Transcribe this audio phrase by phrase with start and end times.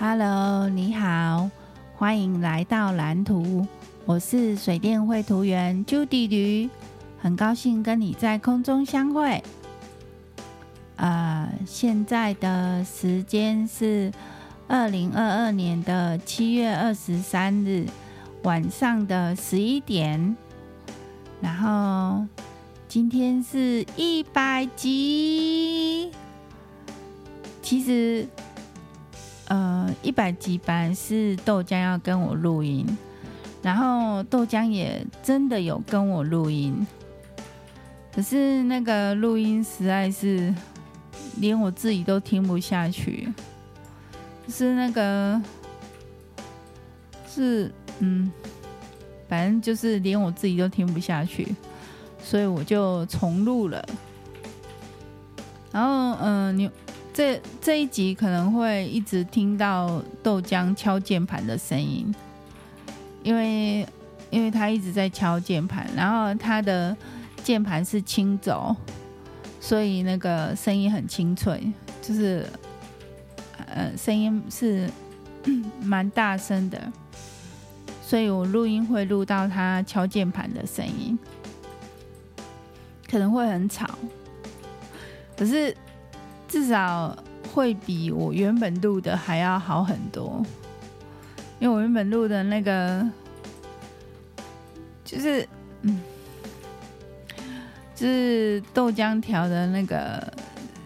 [0.00, 1.48] Hello，你好，
[1.94, 3.64] 欢迎来到蓝图。
[4.04, 6.68] 我是水电绘图员 Judy 吕，
[7.20, 9.40] 很高兴跟你在空中相会。
[10.96, 14.12] 呃，现在的时间是
[14.66, 17.86] 二零二二年的七月二十三日
[18.42, 20.36] 晚上的十一点，
[21.40, 22.26] 然后
[22.88, 26.10] 今天是一百集。
[27.62, 28.26] 其实。
[29.54, 32.84] 呃，一百集班是豆浆要跟我录音，
[33.62, 36.84] 然后豆浆也真的有跟我录音，
[38.12, 40.52] 可是那个录音实在是
[41.36, 43.32] 连我自己都听不下去，
[44.48, 45.40] 是那个
[47.28, 48.32] 是嗯，
[49.28, 51.54] 反正就是连我自己都听不下去，
[52.20, 53.86] 所以我就重录了，
[55.70, 56.68] 然后嗯、你。
[57.14, 62.12] 这这一集可能会一直听到豆浆敲键盘的声音，
[63.22, 63.86] 因为
[64.30, 66.94] 因为他一直在敲键盘，然后他的
[67.44, 68.74] 键盘是轻轴，
[69.60, 72.44] 所以那个声音很清脆，就是
[73.68, 74.90] 呃声音是
[75.80, 76.92] 蛮大声的，
[78.02, 81.16] 所以我录音会录到他敲键盘的声音，
[83.08, 83.88] 可能会很吵，
[85.36, 85.72] 可是。
[86.54, 87.18] 至少
[87.52, 90.40] 会比我原本录的还要好很多，
[91.58, 93.04] 因为我原本录的那个
[95.04, 95.46] 就是
[95.82, 96.00] 嗯，
[97.92, 100.32] 就是豆浆条的那个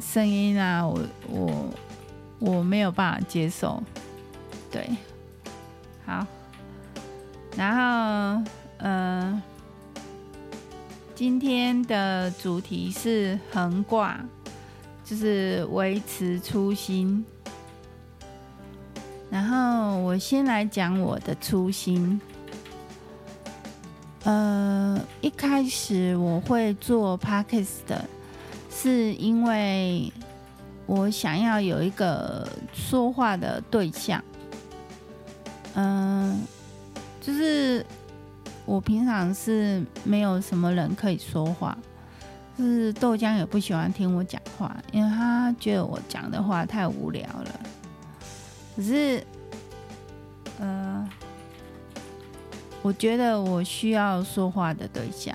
[0.00, 1.70] 声音啊，我我
[2.40, 3.80] 我没有办法接受，
[4.68, 4.90] 对，
[6.04, 6.26] 好，
[7.56, 9.42] 然后呃，
[11.14, 14.20] 今天的主题是横挂。
[15.04, 17.24] 就是维持初心，
[19.30, 22.20] 然后我先来讲我的初心。
[24.24, 28.04] 呃，一开始我会做 Podcast 的，
[28.70, 30.12] 是因为
[30.86, 34.22] 我想要有一个说话的对象。
[35.74, 36.40] 嗯、
[37.20, 37.84] 就是
[38.64, 41.76] 我平常是没有什么人可以说话。
[42.58, 47.60] 就是豆浆也不喜欢听我讲话，因为他觉得我讲的话太无聊了。
[48.76, 49.24] 可是，
[50.60, 51.08] 呃，
[52.82, 55.34] 我觉得我需要说话的对象，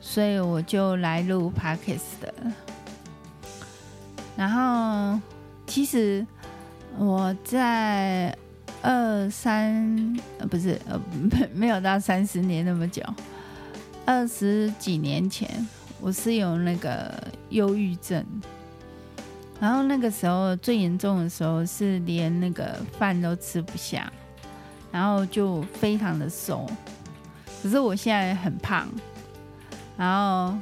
[0.00, 2.34] 所以我就来录 Podcast 的。
[4.36, 5.20] 然后，
[5.66, 6.26] 其实
[6.98, 8.36] 我在
[8.82, 13.02] 二三，呃，不是，呃，没 没有到三十年那么久。
[14.06, 15.66] 二十几年前，
[15.98, 17.10] 我是有那个
[17.48, 18.22] 忧郁症，
[19.58, 24.12] 然后那个时候最严重的时候是连那个饭都吃不下，
[24.92, 26.68] 然后就非常的瘦。
[27.62, 28.86] 可是我现在很胖，
[29.96, 30.54] 然后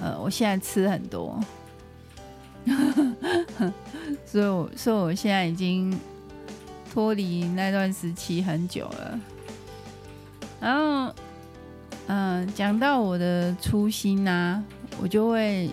[0.00, 1.38] 呃，我现在吃很多，
[4.26, 5.96] 所以我所以我现在已经
[6.92, 9.20] 脱离那段时期很久了，
[10.60, 11.14] 然后。
[12.06, 14.62] 嗯，讲到我的初心啊，
[15.00, 15.70] 我就会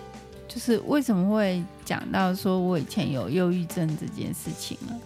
[0.48, 5.00] 就是为什么会讲到说我以前有忧郁症这件事情呢？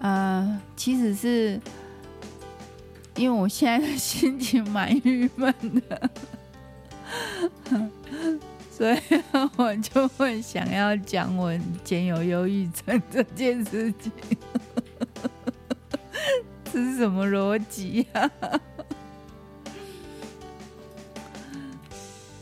[0.00, 1.60] 呃，其实是
[3.16, 5.52] 因为我现在的心情蛮郁闷
[5.88, 6.10] 的，
[8.70, 8.98] 所以
[9.56, 14.12] 我就会想要讲我以前有忧郁症这件事情，
[16.72, 18.30] 这是什么逻辑啊？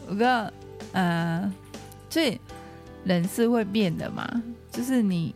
[0.09, 0.53] 我个
[0.93, 1.53] 呃，
[2.09, 2.41] 所以
[3.05, 4.25] 人是会变的嘛，
[4.71, 5.35] 就是你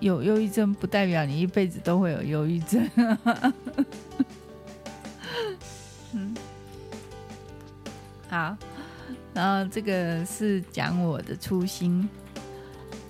[0.00, 2.90] 有忧郁症，不代表你一辈子都会有忧郁症。
[6.12, 6.34] 嗯，
[8.28, 8.56] 好，
[9.32, 12.08] 然后这个是讲我的初心，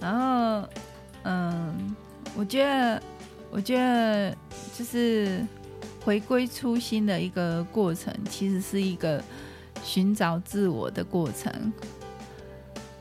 [0.01, 0.69] 然后
[1.23, 1.97] 嗯，
[2.37, 3.03] 我觉得，
[3.51, 4.37] 我觉得
[4.77, 5.45] 就是
[6.05, 9.23] 回归初心的一个过程，其实是一个。
[9.85, 11.73] 寻找自我的过程，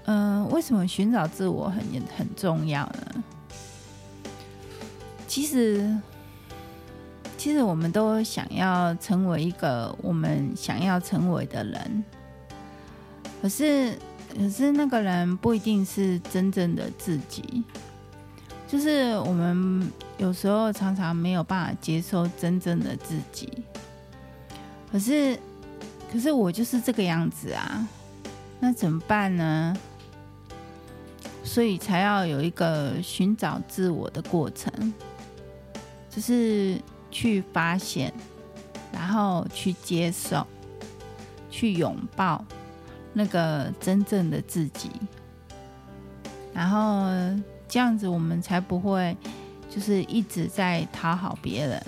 [0.05, 1.83] 嗯、为什么寻找自我很
[2.17, 3.23] 很重要呢？
[5.27, 5.93] 其实，
[7.37, 12.03] 其实我们都想要成为一个我们想要成为的人，
[13.41, 13.97] 可是，
[14.33, 17.63] 可是那个人不一定是真正的自己，
[18.67, 23.51] 就是我们有时候常常没有办法接受真正的自己，
[24.91, 25.37] 可是。
[26.11, 27.87] 可是我就是这个样子啊，
[28.59, 29.75] 那怎么办呢？
[31.43, 34.93] 所以才要有一个寻找自我的过程，
[36.09, 36.77] 就是
[37.09, 38.13] 去发现，
[38.91, 40.45] 然后去接受，
[41.49, 42.43] 去拥抱
[43.13, 44.91] 那个真正的自己，
[46.53, 47.07] 然后
[47.67, 49.15] 这样子我们才不会
[49.69, 51.81] 就是一直在讨好别人，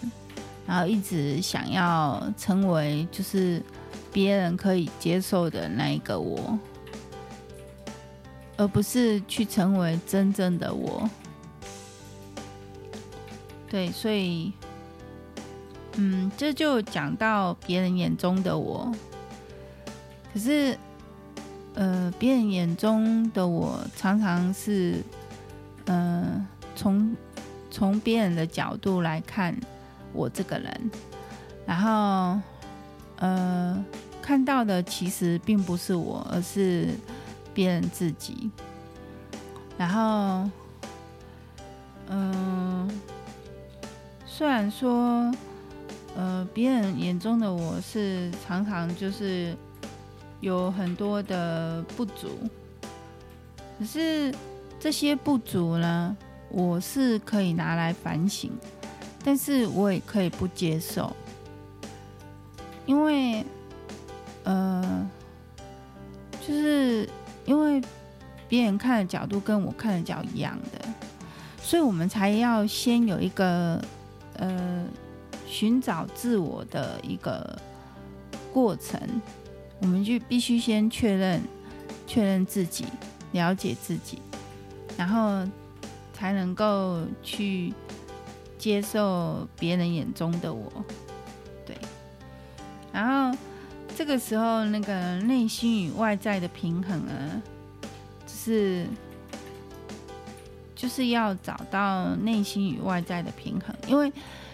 [0.65, 3.61] 然后一直想要成为就是
[4.11, 6.57] 别人可以接受的那一个我。
[8.57, 11.09] 而不是去成为真正的我，
[13.69, 14.51] 对，所以，
[15.93, 18.93] 嗯，这就讲到别人眼中的我。
[20.33, 20.77] 可是，
[21.75, 25.01] 呃，别人眼中的我常常是，
[25.85, 26.45] 呃，
[26.75, 27.15] 从
[27.71, 29.57] 从别人的角度来看
[30.11, 30.91] 我这个人，
[31.65, 32.41] 然后，
[33.19, 33.85] 呃，
[34.21, 36.89] 看到的其实并不是我，而是。
[37.51, 38.49] 别人自己，
[39.77, 40.49] 然后，
[42.07, 42.89] 嗯、
[44.25, 45.29] 虽然说，
[46.15, 49.53] 呃，别人眼中的我是常常就是
[50.39, 52.29] 有很多的不足，
[53.77, 54.33] 可是
[54.79, 56.15] 这些不足呢，
[56.49, 58.51] 我是可以拿来反省，
[59.21, 61.13] 但是我也可以不接受，
[62.89, 63.45] 因为，
[64.43, 65.07] 呃，
[66.41, 67.07] 就是。
[67.45, 67.81] 因为
[68.47, 70.87] 别人看的角度跟我看的角一样的，
[71.63, 73.83] 所以我们才要先有一个
[74.35, 74.85] 呃
[75.47, 77.59] 寻找自我的一个
[78.53, 79.01] 过程，
[79.81, 81.41] 我们就必须先确认
[82.05, 82.85] 确认自己，
[83.31, 84.21] 了解自己，
[84.95, 85.43] 然后
[86.13, 87.73] 才能够去
[88.59, 90.71] 接受别人眼中的我，
[92.91, 93.37] 然后。
[93.97, 97.41] 这个时候，那个内心与外在的平衡啊，
[98.25, 98.85] 就是
[100.73, 104.09] 就是要找到内心与外在的平衡，因为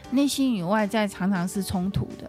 [0.10, 2.28] 内心与外在常常是冲突的。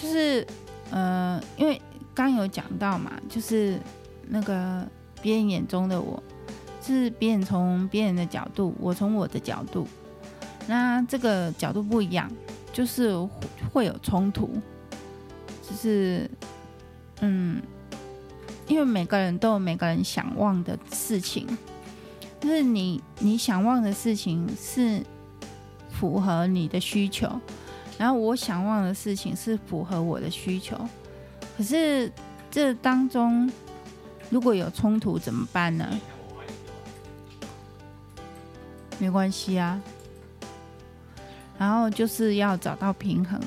[0.00, 0.46] 就是
[0.92, 1.80] 呃，因为
[2.14, 3.80] 刚有讲到嘛，就是
[4.28, 4.86] 那个
[5.20, 6.22] 别人眼中的我，
[6.80, 9.88] 是别人从别人的角度，我从我的角度，
[10.68, 12.30] 那这个角度不一样，
[12.72, 13.14] 就是
[13.72, 14.50] 会有冲突。
[15.62, 16.30] 只是，
[17.20, 17.60] 嗯，
[18.66, 21.46] 因为每个人都有每个人想忘的事情，
[22.40, 25.02] 就是你你想忘的事情是
[25.90, 27.28] 符合你的需求，
[27.98, 30.78] 然后我想忘的事情是符合我的需求，
[31.56, 32.10] 可是
[32.50, 33.50] 这当中
[34.30, 36.00] 如果有冲突怎么办呢？
[38.98, 39.80] 没关系啊，
[41.58, 43.40] 然后就是要找到平衡。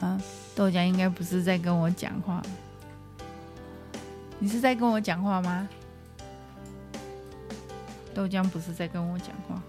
[0.00, 0.20] 啊，
[0.54, 2.42] 豆浆应该不是在跟我讲话，
[4.38, 5.68] 你是在跟我讲话吗？
[8.14, 9.62] 豆浆不是在跟我讲话。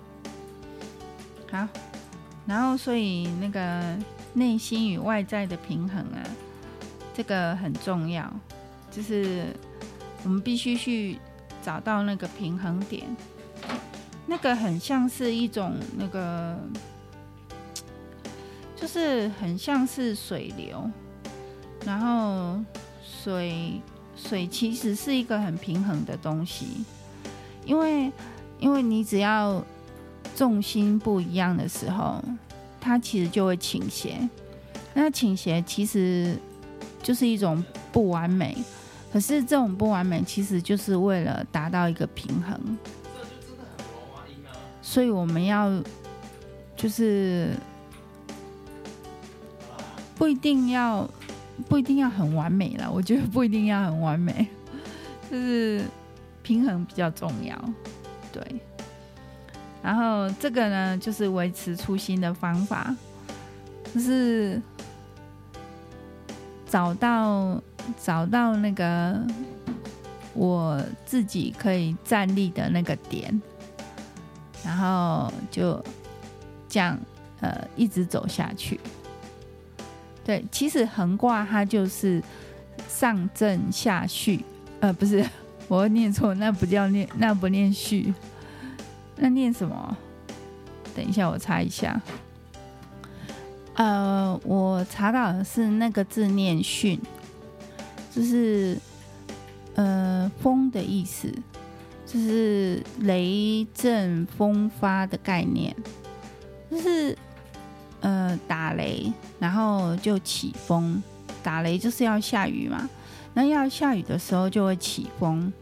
[1.52, 1.68] 好，
[2.46, 3.98] 然后所以那个
[4.34, 6.24] 内心与外在的平衡啊，
[7.14, 8.32] 这个很重要，
[8.90, 9.48] 就是
[10.24, 11.20] 我们必须去
[11.62, 13.06] 找到那个平衡点，
[14.26, 16.58] 那个很像是一种那个。
[18.74, 20.90] 就是很像是水流，
[21.86, 22.60] 然后
[23.06, 23.80] 水
[24.16, 26.84] 水其实是一个很平衡的东西，
[27.64, 28.12] 因为
[28.58, 29.64] 因为你只要
[30.36, 32.20] 重心不一样的时候，
[32.80, 34.28] 它其实就会倾斜。
[34.96, 36.36] 那倾斜其实
[37.04, 38.58] 就是一种不完美，
[39.14, 42.60] 可是这种不完美其实就是为了达到一个平衡。
[44.92, 45.72] 所以我们要
[46.76, 47.56] 就是。
[50.18, 51.10] 不一定要，
[51.68, 52.88] 不一定要很完美了。
[52.92, 54.48] 我觉得不一定要很完美，
[55.32, 55.84] 就是
[56.44, 57.60] 平衡比较重要。
[58.32, 58.44] 对，
[59.82, 62.96] 然后这个呢，就是维持初心的方法，
[63.96, 64.62] 就是
[66.70, 67.60] 找到
[68.00, 69.20] 找到那个
[70.36, 73.42] 我自己可以站立的那个点，
[74.64, 75.84] 然后就
[76.70, 76.98] 这样
[77.40, 78.80] 呃一直走下去。
[80.24, 82.22] 对，其实横卦它就是
[82.88, 84.46] 上正下序，
[84.80, 85.28] 呃，不是，
[85.68, 88.14] 我念错，那不叫念，那不念序，
[89.16, 89.98] 那念什么？
[90.96, 92.00] 等一下，我查一下。
[93.74, 97.00] 呃，我查到的是那个字念巽，
[98.14, 98.78] 就是
[99.76, 101.34] 呃风的意思，
[102.12, 105.76] 就是雷阵风发的概念，
[106.70, 107.18] 就是。
[108.04, 111.00] 呃，打雷，然后就起风，
[111.44, 112.90] 打雷就是要下雨嘛，
[113.36, 115.54] 那要下雨的时候就会起风，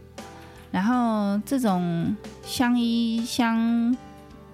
[0.70, 3.94] 然后这种相依相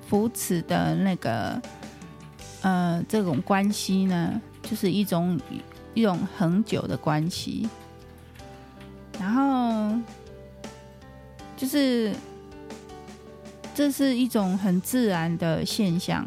[0.09, 1.63] 扶持的那个
[2.63, 5.39] 呃这种关系呢，就是一种
[5.95, 7.69] 一种恒久的关系，
[11.57, 12.15] 就是
[13.75, 16.25] 这是一种很自然的现象，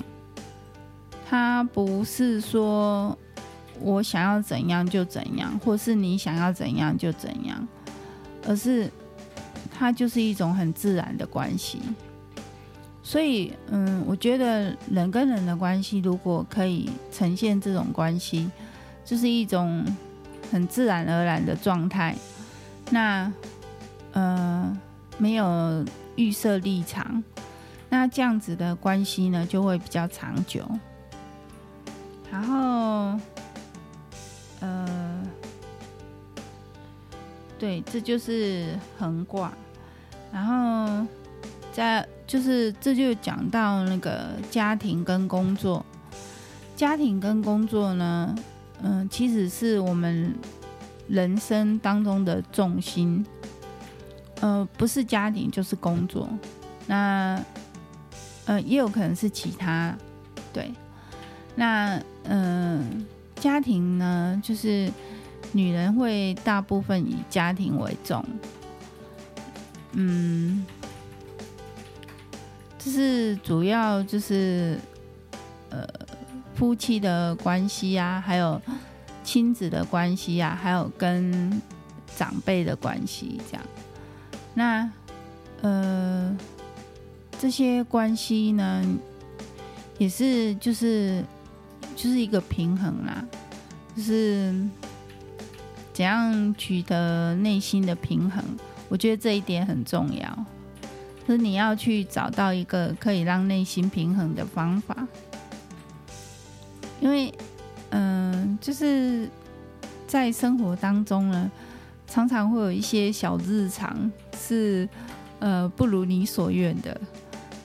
[1.29, 3.17] 它不是说。
[3.81, 7.65] 我想要怎样就怎样，或是你想要怎样就怎样，
[8.45, 8.91] 而是
[9.71, 11.79] 它就是一种很自然的关系。
[13.01, 18.51] 所以，嗯，我觉得人跟人的关系如果可以呈现这种关系，
[19.05, 19.85] 就是一种
[20.51, 22.13] 很自然而然的状态。
[22.91, 23.31] 那，
[24.11, 24.77] 呃，
[25.19, 25.85] 没有
[26.15, 27.23] 预设立场，
[27.89, 30.67] 那这样子的关系呢，就会比较长久。
[32.31, 33.19] 然后。
[34.61, 35.23] 呃，
[37.57, 39.53] 对，这就是横卦，
[40.33, 41.07] 然后
[41.71, 45.85] 在就是这就讲到那个家庭跟工作，
[46.75, 48.35] 家庭跟工作呢，
[48.83, 50.35] 嗯、其实是我们
[51.07, 53.25] 人生当中的重心，
[54.41, 56.29] 呃，不是家庭就是工作，
[56.87, 57.39] 那
[58.45, 59.95] 呃也有可能是其他，
[60.53, 60.71] 对，
[61.55, 62.79] 那嗯。
[62.79, 62.85] 呃
[63.39, 64.91] 家庭呢，就是
[65.53, 68.21] 女人会大部分以家庭为重，
[69.93, 70.65] 嗯，
[72.77, 74.77] 就是主要就是
[75.69, 75.87] 呃
[76.53, 78.61] 夫妻的关系啊，还有
[79.23, 81.61] 亲子的关系啊，还有跟
[82.17, 83.65] 长辈的关系这样。
[84.59, 84.91] 那
[85.61, 86.37] 呃
[87.39, 88.83] 这些关系呢，
[89.97, 91.23] 也是就是。
[91.95, 93.21] 就是一个平衡啦，
[93.93, 94.55] 就是
[95.91, 98.41] 怎样取得内心的平衡，
[98.87, 100.45] 我觉得这一点很重要。
[101.27, 105.05] 就是你要去找到一个可以让内心平衡的方法，
[107.01, 107.33] 因为，
[107.89, 109.29] 嗯、就是
[110.07, 111.51] 在生活当中呢，
[112.07, 114.87] 常常会有一些小日常是
[115.39, 116.99] 呃不如你所愿的，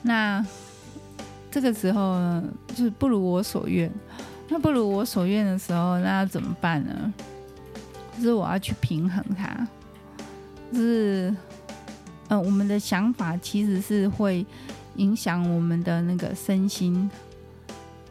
[0.01, 0.45] 那
[1.49, 3.89] 这个时候呢，就是不如我所愿。
[4.47, 7.13] 那不如我所愿的时候，那要怎么办呢？
[8.15, 9.67] 就是我要去平衡它，
[10.71, 11.35] 就是，
[12.27, 14.45] 呃，我们的想法其实是会
[14.97, 17.09] 影响我们的那个身心，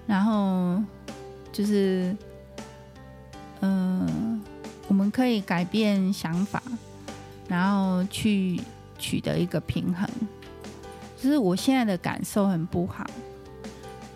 [0.07, 0.83] 然后
[1.53, 2.15] 就是，
[3.61, 4.43] 嗯、
[4.89, 6.61] 我们可以改变想法，
[7.49, 8.61] 然后去
[8.99, 10.09] 取得一个平衡。
[11.17, 13.07] 就是我现在的感受很不好。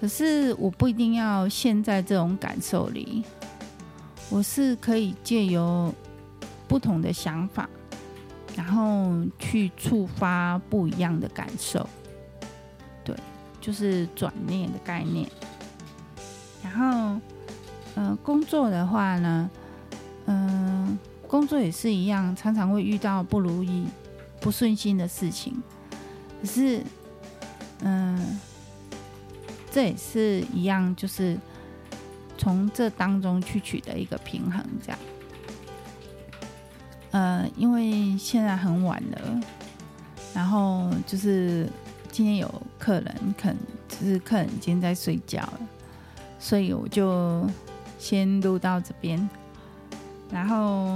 [0.00, 3.24] 可是我不一定要陷在这种感受里，
[4.30, 5.92] 我是可以借由
[6.68, 7.68] 不同的想法，
[8.54, 11.84] 然后去触发不一样的感受。
[13.02, 13.16] 对，
[13.60, 15.28] 就是转念的概念。
[16.62, 17.20] 然后，
[17.96, 19.50] 呃，工作的话呢，
[20.26, 20.96] 嗯、
[21.28, 23.84] 工作也是一样，常常会遇到不如意、
[24.40, 25.54] 不顺心的事情。
[26.40, 26.82] 可是，
[27.82, 28.40] 嗯、
[29.70, 31.38] 这也是一样，就是
[32.38, 34.98] 从这当中去取得一个平衡，这样。
[37.10, 39.40] 呃，因为现在很晚了，
[40.34, 41.68] 然后就是
[42.10, 43.56] 今天有客人，可能
[43.86, 45.60] 就是客人今天在睡觉了，
[46.38, 47.46] 所以我就
[47.98, 49.28] 先录到这边。
[50.30, 50.86] 然后，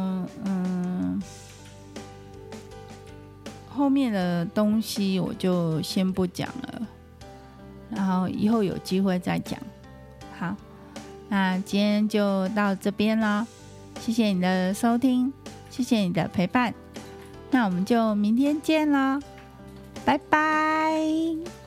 [0.45, 1.23] 嗯，
[3.69, 6.83] 后面的东西我就先不讲了。
[7.91, 9.59] 然后以后有机会再讲。
[10.39, 10.57] 好，
[11.29, 13.47] 那今天就到这边了，
[14.01, 15.33] 谢谢你的收听，
[15.71, 16.75] 谢谢你的陪伴，
[17.51, 19.21] 那我们就明天见了，
[20.05, 21.62] 拜拜。